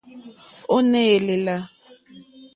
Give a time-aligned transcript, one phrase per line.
[0.75, 1.57] Ó ǃné lèlà.